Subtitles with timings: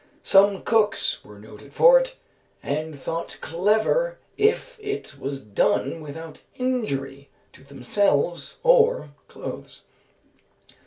[0.23, 2.15] Some cooks were noted for it,
[2.63, 9.83] and thought clever if it was done without injury to themselves or clothes.